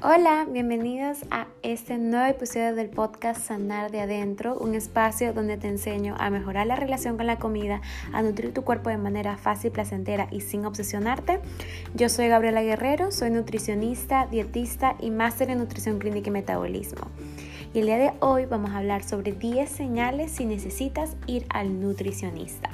[0.00, 5.66] Hola, bienvenidos a este nuevo episodio del podcast Sanar de Adentro, un espacio donde te
[5.66, 7.80] enseño a mejorar la relación con la comida,
[8.12, 11.40] a nutrir tu cuerpo de manera fácil, placentera y sin obsesionarte.
[11.96, 17.08] Yo soy Gabriela Guerrero, soy nutricionista, dietista y máster en nutrición clínica y metabolismo.
[17.74, 21.80] Y el día de hoy vamos a hablar sobre 10 señales si necesitas ir al
[21.80, 22.70] nutricionista.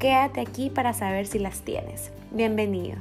[0.00, 2.10] Quédate aquí para saber si las tienes.
[2.32, 2.96] Bienvenido.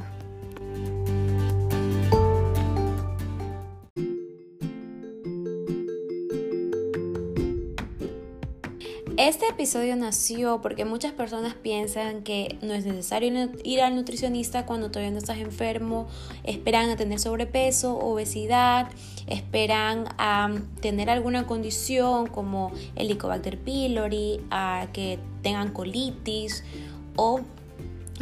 [9.25, 14.91] Este episodio nació porque muchas personas piensan que no es necesario ir al nutricionista cuando
[14.91, 16.05] todavía no estás enfermo,
[16.43, 18.87] esperan a tener sobrepeso, obesidad,
[19.25, 26.63] esperan a tener alguna condición como el Helicobacter pylori, a que tengan colitis
[27.15, 27.41] o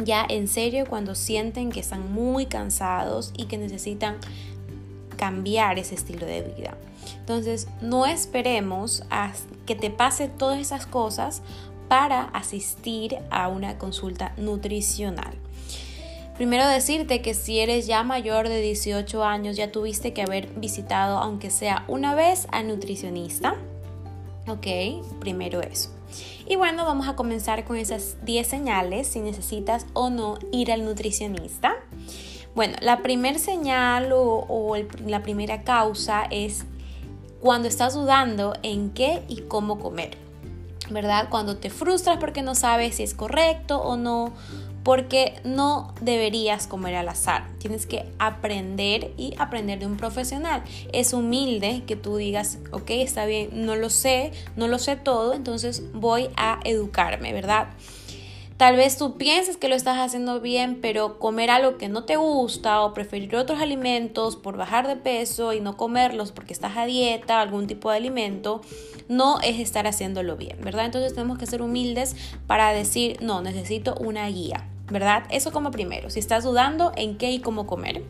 [0.02, 4.16] ya en serio cuando sienten que están muy cansados y que necesitan
[5.14, 6.76] cambiar ese estilo de vida.
[7.18, 9.32] Entonces, no esperemos a
[9.66, 11.42] que te pase todas esas cosas
[11.88, 15.34] para asistir a una consulta nutricional.
[16.36, 21.18] Primero decirte que si eres ya mayor de 18 años, ya tuviste que haber visitado,
[21.18, 23.54] aunque sea una vez, al nutricionista.
[24.48, 24.66] Ok,
[25.20, 25.90] primero eso.
[26.46, 30.84] Y bueno, vamos a comenzar con esas 10 señales si necesitas o no ir al
[30.84, 31.76] nutricionista.
[32.54, 36.64] Bueno, la primera señal o, la primera causa es
[37.40, 40.16] cuando estás dudando en qué y cómo comer,
[40.88, 41.28] ¿verdad?
[41.30, 44.32] Cuando te frustras porque no sabes si es correcto o no,
[44.84, 47.48] porque no deberías comer al azar.
[47.58, 50.62] Tienes que aprender y aprender de un profesional.
[50.92, 55.34] Es humilde que tú digas, ok, está bien, no lo sé, no lo sé todo,
[55.34, 57.66] entonces voy a educarme, ¿verdad?
[58.64, 62.16] Tal vez tú pienses que lo estás haciendo bien, pero comer algo que no te
[62.16, 66.86] gusta o preferir otros alimentos por bajar de peso y no comerlos porque estás a
[66.86, 68.62] dieta, algún tipo de alimento,
[69.06, 70.86] no es estar haciéndolo bien, ¿verdad?
[70.86, 72.16] Entonces tenemos que ser humildes
[72.46, 75.24] para decir, no, necesito una guía, ¿verdad?
[75.28, 78.02] Eso como primero, si estás dudando en qué y cómo comer.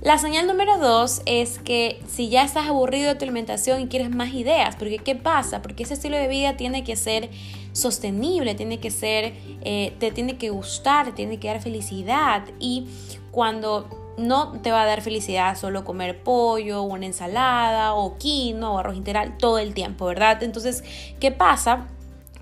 [0.00, 4.10] La señal número dos es que si ya estás aburrido de tu alimentación y quieres
[4.10, 5.60] más ideas, porque ¿qué pasa?
[5.60, 7.30] Porque ese estilo de vida tiene que ser
[7.78, 12.86] sostenible, tiene que ser, eh, te tiene que gustar, te tiene que dar felicidad y
[13.30, 18.78] cuando no te va a dar felicidad solo comer pollo, una ensalada o quinoa o
[18.78, 20.42] arroz integral todo el tiempo, ¿verdad?
[20.42, 20.82] Entonces,
[21.20, 21.86] ¿qué pasa?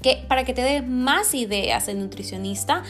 [0.02, 2.82] Que para que te des más ideas el nutricionista,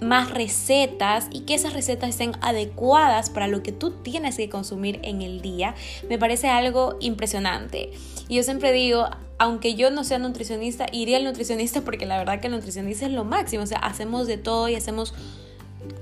[0.00, 5.00] más recetas y que esas recetas estén adecuadas para lo que tú tienes que consumir
[5.02, 5.74] en el día,
[6.08, 7.90] me parece algo impresionante.
[8.28, 9.08] Y yo siempre digo,
[9.40, 13.12] aunque yo no sea nutricionista, iría al nutricionista porque la verdad que el nutricionista es
[13.12, 15.14] lo máximo, o sea, hacemos de todo y hacemos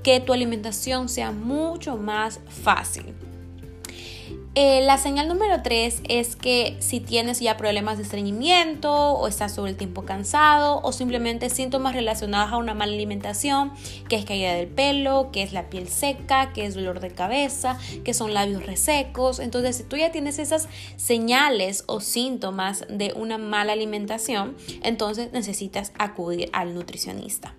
[0.03, 3.05] que tu alimentación sea mucho más fácil.
[4.61, 9.55] Eh, la señal número 3 es que si tienes ya problemas de estreñimiento o estás
[9.55, 13.71] todo el tiempo cansado o simplemente síntomas relacionados a una mala alimentación,
[14.09, 17.79] que es caída del pelo, que es la piel seca, que es dolor de cabeza,
[18.03, 19.39] que son labios resecos.
[19.39, 25.93] Entonces, si tú ya tienes esas señales o síntomas de una mala alimentación, entonces necesitas
[25.97, 27.55] acudir al nutricionista.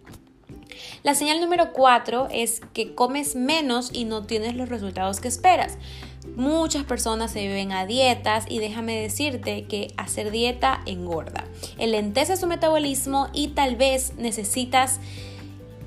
[1.03, 5.79] La señal número 4 es que comes menos y no tienes los resultados que esperas.
[6.37, 11.45] Muchas personas se viven a dietas y déjame decirte que hacer dieta engorda.
[11.79, 15.01] Enlentece su metabolismo y tal vez necesitas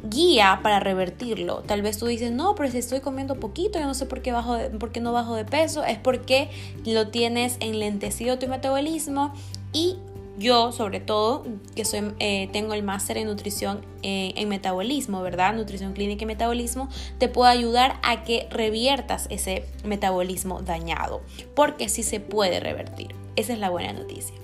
[0.04, 1.62] guía para revertirlo.
[1.62, 4.32] Tal vez tú dices, no, pero si estoy comiendo poquito, yo no sé por qué,
[4.32, 5.84] bajo por qué no bajo de peso.
[5.84, 6.50] Es porque
[6.86, 9.34] lo tienes enlentecido tu metabolismo
[9.72, 9.98] y
[10.38, 11.46] yo, sobre todo,
[11.76, 15.54] que soy, eh, tengo el máster en nutrición eh, en metabolismo, ¿verdad?
[15.54, 16.90] Nutrición clínica y metabolismo,
[17.20, 21.22] te puedo ayudar a que reviertas ese metabolismo dañado,
[21.56, 23.14] porque sí se puede revertir.
[23.36, 24.36] Esa es la buena noticia.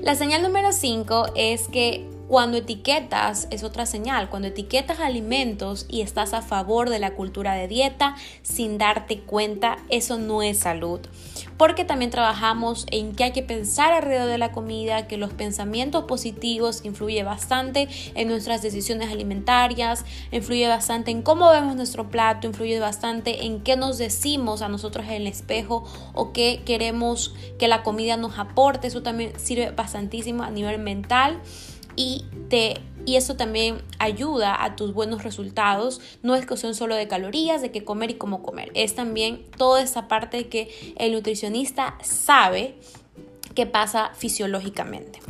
[0.00, 6.00] La señal número 5 es que cuando etiquetas es otra señal, cuando etiquetas alimentos y
[6.00, 11.00] estás a favor de la cultura de dieta sin darte cuenta, eso no es salud.
[11.56, 16.04] Porque también trabajamos en que hay que pensar alrededor de la comida, que los pensamientos
[16.04, 22.78] positivos influyen bastante en nuestras decisiones alimentarias, influye bastante en cómo vemos nuestro plato, influye
[22.80, 27.82] bastante en qué nos decimos a nosotros en el espejo o qué queremos que la
[27.82, 28.88] comida nos aporte.
[28.88, 31.40] Eso también sirve bastantísimo a nivel mental
[31.96, 36.00] y, te, y eso también ayuda a tus buenos resultados.
[36.22, 38.70] No es cuestión solo de calorías, de qué comer y cómo comer.
[38.74, 42.76] Es también toda esa parte que el nutricionista sabe
[43.54, 45.20] que pasa fisiológicamente.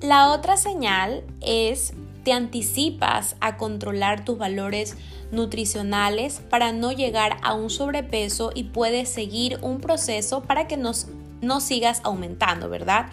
[0.00, 4.96] La otra señal es te anticipas a controlar tus valores
[5.30, 11.60] nutricionales para no llegar a un sobrepeso y puedes seguir un proceso para que no
[11.60, 13.06] sigas aumentando, ¿verdad?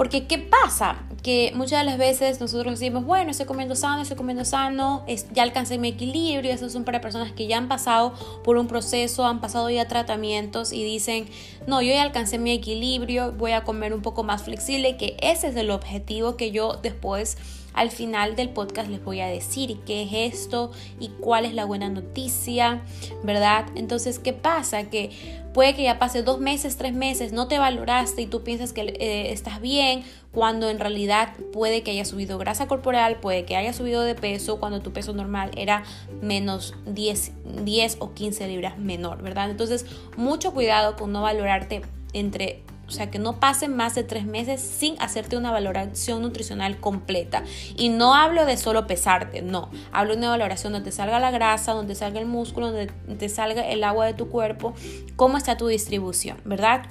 [0.00, 0.96] Porque ¿qué pasa?
[1.22, 5.04] Que muchas de las veces nosotros decimos, bueno, estoy comiendo sano, estoy comiendo sano,
[5.34, 9.26] ya alcancé mi equilibrio, esos son para personas que ya han pasado por un proceso,
[9.26, 11.28] han pasado ya tratamientos y dicen,
[11.66, 15.48] no, yo ya alcancé mi equilibrio, voy a comer un poco más flexible, que ese
[15.48, 17.36] es el objetivo que yo después
[17.74, 21.64] al final del podcast les voy a decir qué es esto y cuál es la
[21.64, 22.82] buena noticia,
[23.22, 23.66] ¿verdad?
[23.74, 24.90] Entonces, ¿qué pasa?
[24.90, 25.10] Que
[25.52, 28.82] puede que ya pase dos meses, tres meses, no te valoraste y tú piensas que
[28.82, 33.72] eh, estás bien, cuando en realidad puede que haya subido grasa corporal, puede que haya
[33.72, 35.82] subido de peso, cuando tu peso normal era
[36.22, 37.32] menos 10,
[37.64, 39.50] 10 o 15 libras menor, ¿verdad?
[39.50, 39.86] Entonces,
[40.16, 41.82] mucho cuidado con no valorarte
[42.12, 46.80] entre o sea, que no pasen más de tres meses sin hacerte una valoración nutricional
[46.80, 47.44] completa.
[47.76, 49.70] Y no hablo de solo pesarte, no.
[49.92, 53.68] Hablo de una valoración donde salga la grasa, donde salga el músculo, donde te salga
[53.70, 54.74] el agua de tu cuerpo,
[55.14, 56.82] cómo está tu distribución, ¿verdad?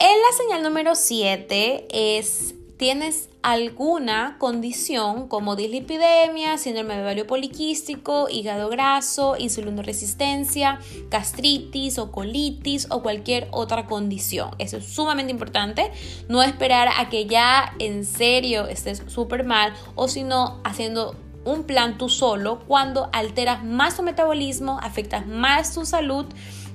[0.00, 1.86] En la señal número 7
[2.18, 9.36] es tienes alguna condición como dislipidemia, síndrome de ovario poliquístico, hígado graso,
[9.82, 10.80] resistencia,
[11.10, 14.50] gastritis o colitis o cualquier otra condición.
[14.58, 15.92] Eso es sumamente importante.
[16.28, 21.64] No esperar a que ya en serio estés súper mal o si no haciendo un
[21.64, 26.26] plan tú solo cuando alteras más tu metabolismo, afectas más tu salud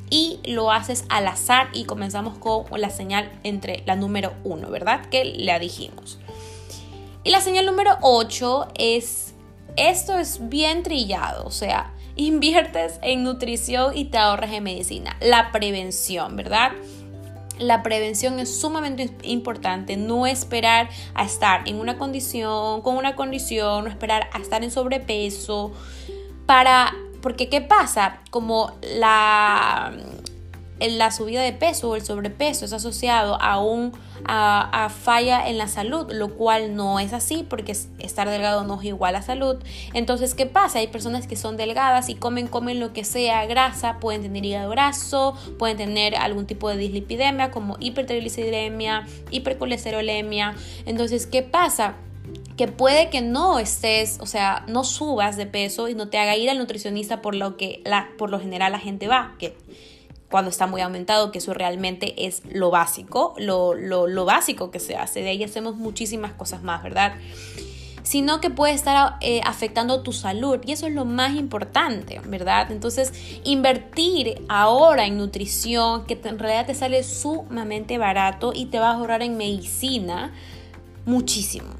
[0.09, 5.05] y lo haces al azar y comenzamos con la señal entre la número 1, ¿verdad?
[5.09, 6.19] Que le dijimos.
[7.23, 9.33] Y la señal número 8 es,
[9.75, 15.15] esto es bien trillado, o sea, inviertes en nutrición y te ahorras en medicina.
[15.21, 16.71] La prevención, ¿verdad?
[17.59, 23.83] La prevención es sumamente importante, no esperar a estar en una condición, con una condición,
[23.83, 25.73] no esperar a estar en sobrepeso
[26.45, 28.19] para porque ¿qué pasa?
[28.31, 29.93] Como la,
[30.79, 33.91] la subida de peso o el sobrepeso es asociado a un
[34.25, 38.85] a, falla en la salud, lo cual no es así porque estar delgado no es
[38.85, 39.57] igual a salud.
[39.93, 40.79] Entonces, ¿qué pasa?
[40.79, 44.69] Hay personas que son delgadas y comen, comen lo que sea grasa, pueden tener hígado
[44.69, 50.55] graso, pueden tener algún tipo de dislipidemia como hipertrigliceridemia, hipercolesterolemia.
[50.85, 51.95] Entonces, ¿qué pasa?
[52.59, 56.35] Que puede que no estés, o sea, no subas de peso y no te haga
[56.35, 59.55] ir al nutricionista por lo que la, por lo general la gente va, que
[60.29, 64.97] cuando está muy aumentado, que eso realmente es lo básico, lo, lo, básico que se
[64.97, 67.13] hace, de ahí hacemos muchísimas cosas más, ¿verdad?
[68.03, 72.73] sino que puede estar eh, afectando tu salud y eso es lo más importante, ¿verdad?
[72.73, 73.13] Entonces,
[73.45, 78.95] invertir ahora en nutrición, que en realidad te sale sumamente barato y te va a
[78.95, 80.33] ahorrar en medicina
[81.05, 81.78] muchísimo.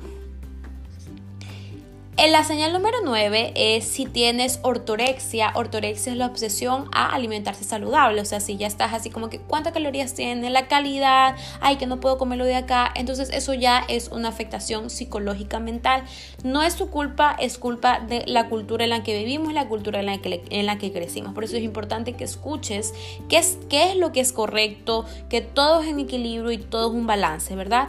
[2.28, 5.52] La señal número 9 es si tienes ortorexia.
[5.56, 8.22] Ortorexia es la obsesión a alimentarse saludable.
[8.22, 11.88] O sea, si ya estás así como que cuántas calorías tiene, la calidad, ay, que
[11.88, 12.92] no puedo comerlo de acá.
[12.94, 16.04] Entonces eso ya es una afectación psicológica mental.
[16.44, 20.02] No es tu culpa, es culpa de la cultura en la que vivimos, la cultura
[20.02, 21.34] en la que, en la que crecimos.
[21.34, 22.94] Por eso es importante que escuches
[23.30, 26.90] qué es, qué es lo que es correcto, que todo es en equilibrio y todo
[26.90, 27.88] es un balance, ¿verdad?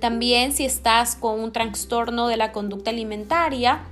[0.00, 3.82] También si estás con un trastorno de la conducta alimentaria,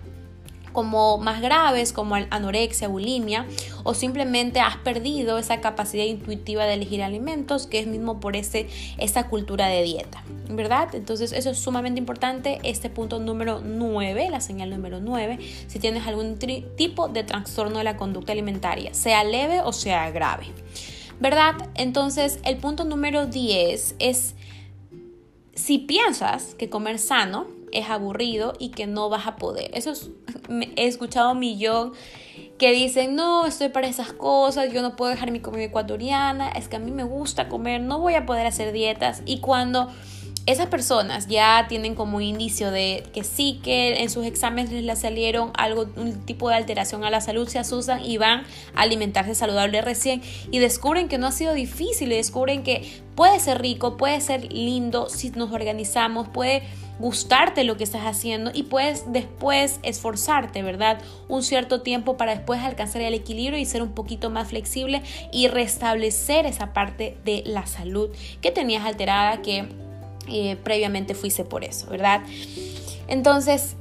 [0.73, 3.47] como más graves como anorexia, bulimia
[3.83, 8.69] o simplemente has perdido esa capacidad intuitiva de elegir alimentos que es mismo por ese,
[8.99, 10.95] esa cultura de dieta, ¿verdad?
[10.95, 16.07] Entonces eso es sumamente importante, este punto número 9, la señal número 9, si tienes
[16.07, 16.39] algún
[16.77, 20.47] tipo de trastorno de la conducta alimentaria, sea leve o sea grave,
[21.19, 21.57] ¿verdad?
[21.75, 24.35] Entonces el punto número 10 es
[25.59, 29.71] si piensas que comer sano es aburrido y que no vas a poder.
[29.75, 30.11] Eso es,
[30.77, 31.93] he escuchado un millón
[32.59, 36.69] que dicen, no, estoy para esas cosas, yo no puedo dejar mi comida ecuatoriana, es
[36.69, 39.23] que a mí me gusta comer, no voy a poder hacer dietas.
[39.27, 39.91] Y cuando
[40.49, 45.51] esas personas ya tienen como indicio de que sí que en sus exámenes les salieron
[45.55, 49.83] algo, un tipo de alteración a la salud, se asustan y van a alimentarse saludable
[49.83, 54.23] recién y descubren que no ha sido difícil y descubren que puede ser rico, puede
[54.23, 56.63] ser lindo si nos organizamos, puede
[56.99, 60.99] gustarte lo que estás haciendo y puedes después esforzarte, ¿verdad?
[61.29, 65.49] Un cierto tiempo para después alcanzar el equilibrio y ser un poquito más flexible y
[65.49, 68.09] restablecer esa parte de la salud
[68.41, 69.69] que tenías alterada que
[70.29, 72.23] eh, previamente fuiste por eso, ¿verdad?
[73.09, 73.77] Entonces,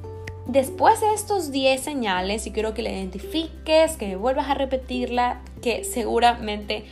[0.45, 5.83] después de estos 10 señales, y quiero que la identifiques, que vuelvas a repetirla, que
[5.83, 6.85] seguramente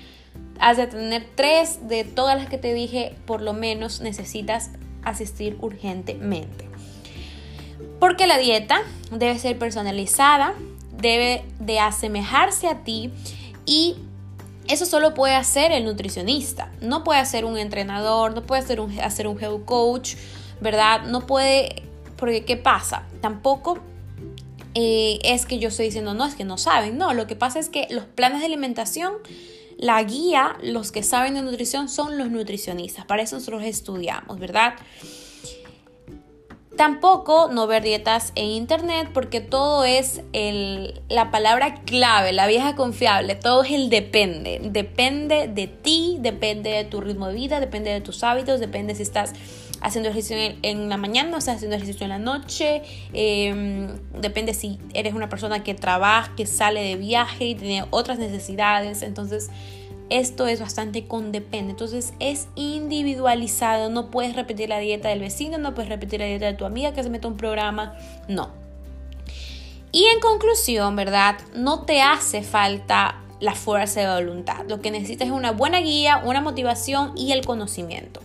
[0.60, 4.72] has de tener tres de todas las que te dije, por lo menos necesitas
[5.04, 6.66] asistir urgentemente.
[8.00, 8.82] Porque la dieta
[9.12, 10.54] debe ser personalizada,
[10.98, 13.12] debe de asemejarse a ti
[13.66, 13.96] y
[14.68, 19.00] eso solo puede hacer el nutricionista, no puede hacer un entrenador, no puede hacer un,
[19.00, 20.16] hacer un health coach,
[20.62, 21.04] ¿verdad?
[21.04, 21.84] No puede,
[22.18, 23.04] porque ¿qué pasa?
[23.22, 23.80] Tampoco
[24.74, 27.60] eh, es que yo estoy diciendo, no, es que no saben, no, lo que pasa
[27.60, 29.14] es que los planes de alimentación,
[29.78, 34.76] la guía, los que saben de nutrición son los nutricionistas, para eso nosotros estudiamos, ¿verdad?
[36.78, 42.76] Tampoco no ver dietas en internet porque todo es el, la palabra clave, la vieja
[42.76, 44.60] confiable, todo es el depende.
[44.62, 49.04] Depende de ti, depende de tu ritmo de vida, depende de tus hábitos, depende si
[49.04, 49.34] estás
[49.82, 52.82] haciendo ejercicio en, la mañana o estás haciendo ejercicio en la noche.
[53.14, 53.88] Em,
[54.20, 59.02] depende si eres una persona que trabaja, que sale de viaje y tiene otras necesidades.
[59.02, 59.50] Entonces,
[60.10, 61.72] esto es bastante condepende.
[61.72, 63.90] Entonces es individualizado.
[63.90, 66.94] No puedes repetir la dieta del vecino, no puedes repetir la dieta de tu amiga
[66.94, 67.96] que se mete un programa.
[68.28, 68.50] No.
[69.92, 71.38] Y en conclusión, ¿verdad?
[71.54, 74.66] No te hace falta la fuerza de voluntad.
[74.68, 78.22] Lo que necesitas es una buena guía, una motivación y el conocimiento.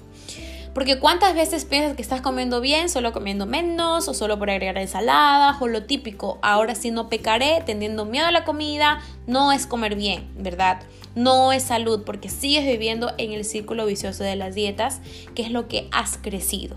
[0.75, 4.79] Porque cuántas veces piensas que estás comiendo bien, solo comiendo menos, o solo por agregar
[4.79, 9.67] ensaladas, o lo típico, ahora sí no pecaré, teniendo miedo a la comida, no es
[9.67, 10.81] comer bien, ¿verdad?
[11.14, 15.00] No es salud, porque sigues viviendo en el círculo vicioso de las dietas,
[15.35, 16.76] que es lo que has crecido.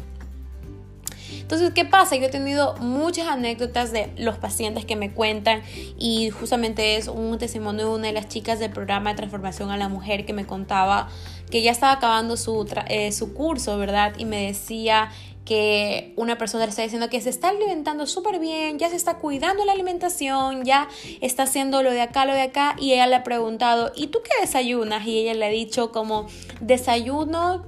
[1.43, 2.15] Entonces, ¿qué pasa?
[2.15, 5.61] Yo he tenido muchas anécdotas de los pacientes que me cuentan
[5.99, 9.77] y justamente es un testimonio de una de las chicas del programa de transformación a
[9.77, 11.09] la mujer que me contaba
[11.53, 14.13] que ya estaba acabando su, eh, su curso, ¿verdad?
[14.17, 15.11] Y me decía
[15.45, 19.19] que una persona le está diciendo que se está alimentando súper bien, ya se está
[19.19, 20.87] cuidando la alimentación, ya
[21.21, 24.23] está haciendo lo de acá, lo de acá, y ella le ha preguntado, ¿y tú
[24.23, 25.05] qué desayunas?
[25.05, 26.25] Y ella le ha dicho como
[26.59, 27.63] desayuno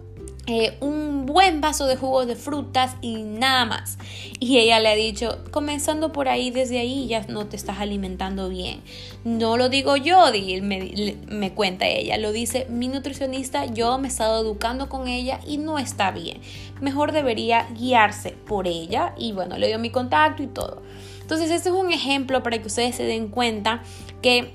[0.47, 3.97] eh, un buen vaso de jugo de frutas y nada más.
[4.39, 8.47] Y ella le ha dicho, comenzando por ahí, desde ahí ya no te estás alimentando
[8.49, 8.81] bien.
[9.23, 10.25] No lo digo yo,
[10.61, 15.39] me, me cuenta ella, lo dice mi nutricionista, yo me he estado educando con ella
[15.47, 16.39] y no está bien.
[16.79, 20.83] Mejor debería guiarse por ella y bueno, le dio mi contacto y todo.
[21.21, 23.81] Entonces, este es un ejemplo para que ustedes se den cuenta
[24.21, 24.53] que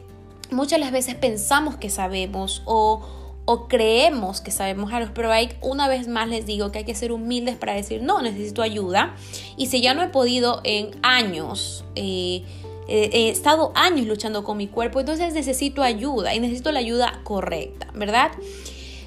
[0.52, 3.19] muchas las veces pensamos que sabemos o
[3.52, 6.94] o creemos que sabemos algo, pero hay, una vez más les digo que hay que
[6.94, 9.16] ser humildes para decir, no, necesito ayuda.
[9.56, 12.44] Y si ya no he podido en años, eh,
[12.86, 17.22] eh, he estado años luchando con mi cuerpo, entonces necesito ayuda y necesito la ayuda
[17.24, 18.30] correcta, ¿verdad?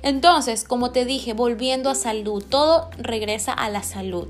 [0.02, 4.28] Entonces, como te dije, volviendo a salud, todo regresa a la salud.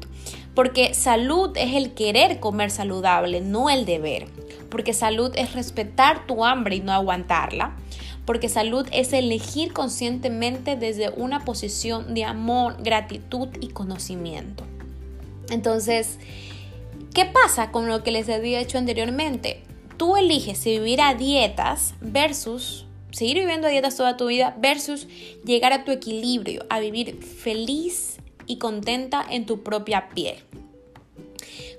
[0.53, 4.27] Porque salud es el querer comer saludable, no el deber.
[4.69, 7.75] Porque salud es respetar tu hambre y no aguantarla
[8.25, 14.63] porque salud es elegir conscientemente desde una posición de amor, gratitud y conocimiento.
[15.49, 16.19] Entonces,
[17.13, 19.63] ¿qué pasa con lo que les había dicho anteriormente?
[19.97, 25.07] Tú eliges si vivir a dietas versus seguir viviendo a dietas toda tu vida versus
[25.45, 30.37] llegar a tu equilibrio, a vivir feliz y contenta en tu propia piel.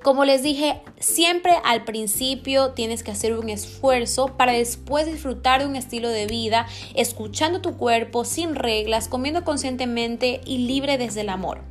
[0.03, 5.67] Como les dije, siempre al principio tienes que hacer un esfuerzo para después disfrutar de
[5.67, 11.31] un estilo de vida, escuchando tu cuerpo, sin reglas, comiendo conscientemente y libre desde el
[11.31, 11.63] amor.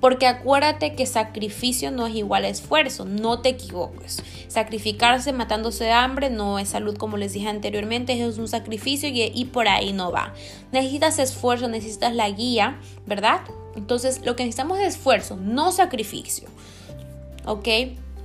[0.00, 4.22] Porque acuérdate que sacrificio no es igual a esfuerzo, no te equivoques.
[4.48, 9.32] Sacrificarse matándose de hambre no es salud como les dije anteriormente, es un sacrificio y,
[9.34, 10.34] y por ahí no va.
[10.72, 13.40] Necesitas esfuerzo, necesitas la guía, ¿verdad?
[13.74, 16.48] Entonces lo que necesitamos es esfuerzo, no sacrificio.
[17.46, 17.68] ¿Ok?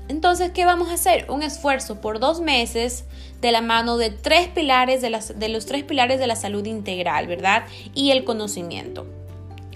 [0.09, 1.25] Entonces, ¿qué vamos a hacer?
[1.29, 3.05] Un esfuerzo por dos meses
[3.39, 7.27] de la mano de tres pilares de, de los tres pilares de la salud integral,
[7.27, 7.63] ¿verdad?
[7.95, 9.07] Y el conocimiento.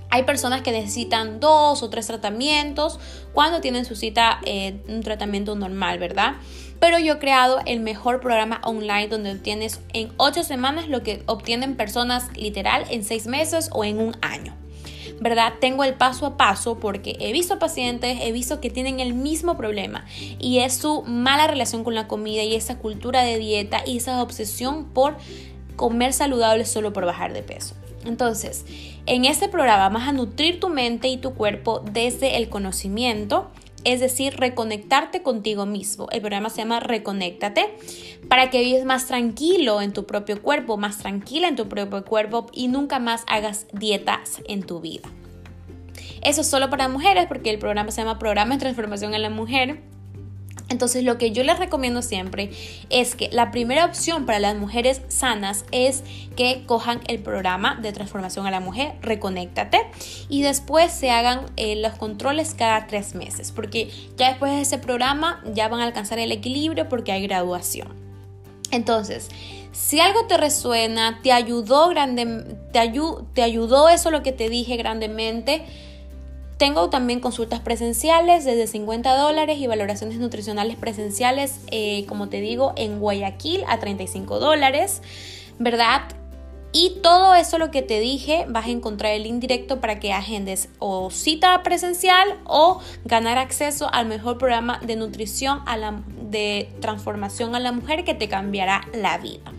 [0.10, 3.00] Hay personas que necesitan dos o tres tratamientos
[3.34, 6.36] cuando tienen su cita, eh, un tratamiento normal, ¿verdad?
[6.80, 11.24] Pero yo he creado el mejor programa online donde obtienes en ocho semanas lo que
[11.26, 14.54] obtienen personas literal en seis meses o en un año.
[15.20, 15.54] ¿Verdad?
[15.60, 19.58] Tengo el paso a paso porque he visto pacientes, he visto que tienen el mismo
[19.58, 20.06] problema
[20.40, 24.22] y es su mala relación con la comida y esa cultura de dieta y esa
[24.22, 25.16] obsesión por
[25.76, 27.76] comer saludable solo por bajar de peso.
[28.06, 28.66] Entonces,
[29.08, 33.50] en este programa vas a nutrir tu mente y tu cuerpo desde el conocimiento,
[33.86, 36.08] es decir, reconectarte contigo mismo.
[36.12, 37.78] El programa se llama Reconéctate
[38.28, 42.48] para que vives más tranquilo en tu propio cuerpo, más tranquila en tu propio cuerpo
[42.52, 45.08] y nunca más hagas dietas en tu vida.
[46.22, 49.30] Eso es solo para mujeres porque el programa se llama Programa de Transformación en la
[49.30, 49.82] Mujer.
[50.70, 52.50] Entonces lo que yo les recomiendo siempre
[52.90, 56.04] es que la primera opción para las mujeres sanas es
[56.36, 59.80] que cojan el programa de transformación a la mujer, reconéctate,
[60.28, 64.80] y después se hagan eh, los controles cada tres meses, porque ya después de ese
[64.80, 67.90] programa ya van a alcanzar el equilibrio porque hay graduación.
[68.72, 69.30] Entonces,
[69.72, 72.80] si algo te resuena, te ayudó, te,
[73.34, 75.64] te ayudó eso lo que te dije grandemente,
[76.58, 82.74] tengo también consultas presenciales desde 50 dólares y valoraciones nutricionales presenciales, eh, como te digo,
[82.78, 85.02] en Guayaquil a 35 dólares,
[85.60, 86.04] ¿verdad?
[86.72, 90.12] Y todo eso lo que te dije, vas a encontrar el link directo para que
[90.12, 96.70] agendes o cita presencial o ganar acceso al mejor programa de nutrición a la, de
[96.82, 99.54] transformación a la mujer que te cambiará la vida.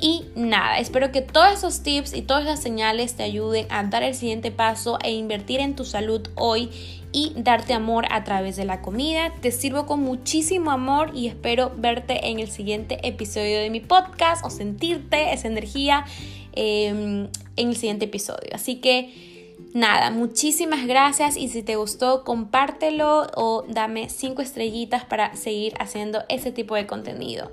[0.00, 4.02] Y nada, espero que todos esos tips y todas las señales te ayuden a dar
[4.02, 6.70] el siguiente paso e invertir en tu salud hoy
[7.12, 9.32] y darte amor a través de la comida.
[9.42, 14.42] Te sirvo con muchísimo amor y espero verte en el siguiente episodio de mi podcast
[14.44, 16.06] o sentirte esa energía
[16.52, 18.50] em, en el siguiente episodio.
[18.54, 19.38] Así que...
[19.72, 26.24] Nada, muchísimas gracias y si te gustó compártelo o dame 5 estrellitas para seguir haciendo
[26.28, 27.52] ese tipo de contenido.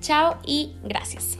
[0.00, 1.36] Chao y gracias.